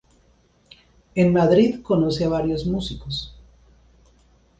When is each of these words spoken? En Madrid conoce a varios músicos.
En 1.13 1.31
Madrid 1.31 1.83
conoce 1.83 2.25
a 2.25 2.29
varios 2.29 2.65
músicos. 2.65 3.35